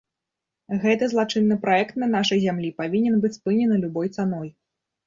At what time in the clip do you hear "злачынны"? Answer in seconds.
1.11-1.57